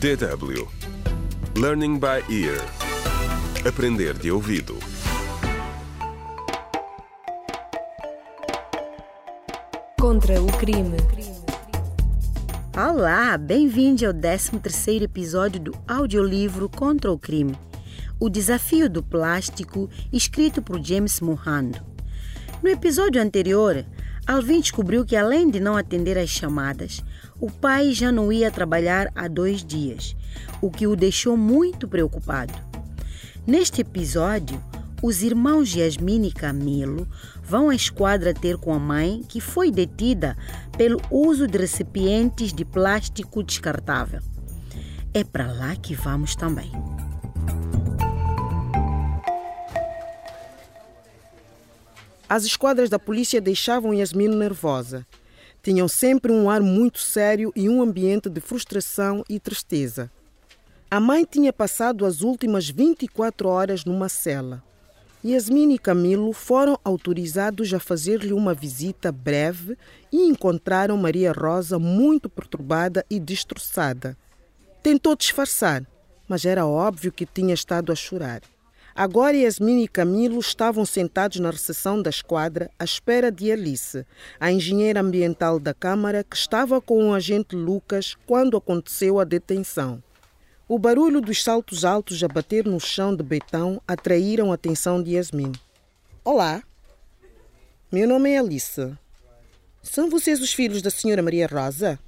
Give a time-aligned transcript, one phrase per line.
[0.00, 0.68] DW
[1.56, 2.60] Learning by Ear
[3.66, 4.76] Aprender de ouvido
[9.98, 10.96] Contra o crime.
[12.76, 17.56] Olá, bem-vindo ao 13º episódio do audiolivro Contra o Crime,
[18.20, 21.78] o desafio do plástico, escrito por James Mohando.
[22.62, 23.86] No episódio anterior,
[24.26, 27.04] Alvin descobriu que além de não atender às chamadas,
[27.38, 30.16] o pai já não ia trabalhar há dois dias,
[30.62, 32.54] o que o deixou muito preocupado.
[33.46, 34.62] Neste episódio,
[35.02, 37.06] os irmãos Yasmin e Camilo
[37.42, 40.34] vão à esquadra ter com a mãe, que foi detida
[40.78, 44.22] pelo uso de recipientes de plástico descartável.
[45.12, 46.72] É para lá que vamos também.
[52.28, 55.06] As esquadras da polícia deixavam Yasmin nervosa.
[55.62, 60.10] Tinham sempre um ar muito sério e um ambiente de frustração e tristeza.
[60.90, 64.62] A mãe tinha passado as últimas 24 horas numa cela.
[65.24, 69.76] Yasmin e Camilo foram autorizados a fazer-lhe uma visita breve
[70.12, 74.16] e encontraram Maria Rosa muito perturbada e destroçada.
[74.82, 75.82] Tentou disfarçar,
[76.28, 78.42] mas era óbvio que tinha estado a chorar.
[78.96, 84.06] Agora Yasmin e Camilo estavam sentados na recepção da esquadra à espera de Alice,
[84.38, 90.00] a engenheira ambiental da Câmara que estava com o agente Lucas quando aconteceu a detenção.
[90.68, 95.16] O barulho dos saltos altos a bater no chão de betão atraíram a atenção de
[95.16, 95.50] Yasmin.
[96.24, 96.62] Olá,
[97.90, 98.96] meu nome é Alice.
[99.82, 101.98] São vocês os filhos da senhora Maria Rosa?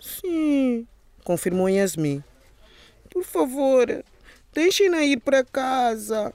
[0.00, 0.86] Sim,
[1.24, 2.24] confirmou Yasmin.
[3.10, 4.02] Por favor,
[4.58, 6.34] deixem-na ir para casa.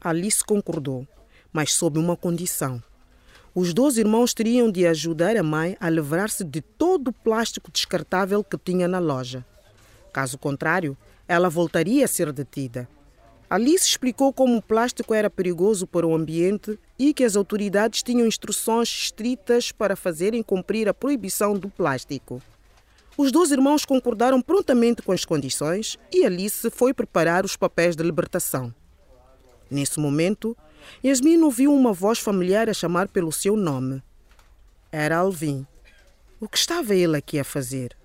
[0.00, 1.06] Alice concordou,
[1.52, 2.82] mas sob uma condição.
[3.54, 8.42] Os dois irmãos teriam de ajudar a mãe a livrar-se de todo o plástico descartável
[8.42, 9.44] que tinha na loja.
[10.10, 10.96] Caso contrário,
[11.28, 12.88] ela voltaria a ser detida.
[13.50, 18.26] Alice explicou como o plástico era perigoso para o ambiente e que as autoridades tinham
[18.26, 22.40] instruções estritas para fazerem cumprir a proibição do plástico.
[23.16, 28.02] Os dois irmãos concordaram prontamente com as condições e Alice foi preparar os papéis de
[28.02, 28.74] libertação.
[29.70, 30.56] Nesse momento,
[31.04, 34.02] Yasmin ouviu uma voz familiar a chamar pelo seu nome.
[34.90, 35.64] Era Alvin.
[36.40, 37.96] O que estava ele aqui a fazer?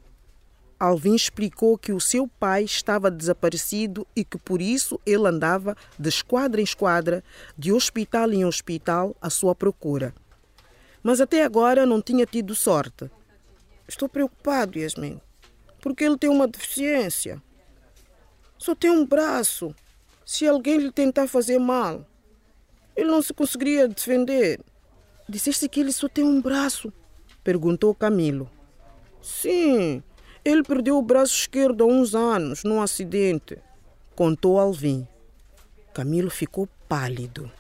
[0.80, 6.08] Alvin explicou que o seu pai estava desaparecido e que por isso ele andava de
[6.08, 7.24] esquadra em esquadra,
[7.58, 10.14] de hospital em hospital, à sua procura.
[11.02, 13.10] Mas até agora não tinha tido sorte.
[13.90, 15.20] Estou preocupado, Yasmin,
[15.82, 17.42] porque ele tem uma deficiência.
[18.56, 19.74] Só tem um braço.
[20.24, 22.06] Se alguém lhe tentar fazer mal,
[22.96, 24.62] ele não se conseguiria defender.
[25.28, 26.94] Disseste que ele só tem um braço?
[27.44, 28.48] Perguntou Camilo.
[29.24, 30.04] Sim,
[30.46, 33.58] ele perdeu o braço esquerdo há uns anos, num acidente,
[34.16, 35.08] contou Alvin.
[35.96, 37.52] Camilo ficou pálido.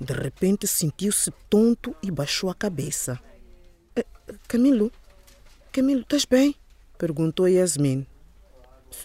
[0.00, 3.20] De repente sentiu-se tonto e baixou a cabeça.
[3.94, 4.06] Eh,
[4.48, 4.90] Camilo?
[5.72, 6.54] Camilo, estás bem?
[6.98, 8.06] perguntou Yasmin.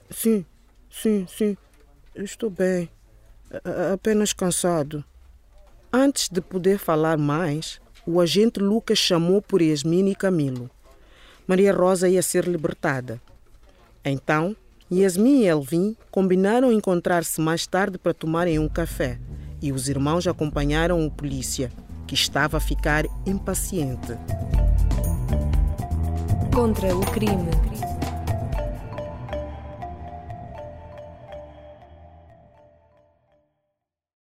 [0.10, 0.46] Sim,
[0.90, 1.56] sim, sim.
[2.14, 2.90] Estou bem.
[3.94, 5.02] Apenas cansado.
[5.94, 10.70] Antes de poder falar mais, o agente Lucas chamou por Yasmin e Camilo.
[11.48, 13.22] Maria Rosa ia ser libertada.
[14.04, 14.54] Então,
[14.92, 19.18] Yasmin e Elvin combinaram encontrar-se mais tarde para tomarem um café
[19.62, 21.72] e os irmãos acompanharam o polícia,
[22.06, 24.18] que estava a ficar impaciente.
[26.58, 27.67] Contra o crime.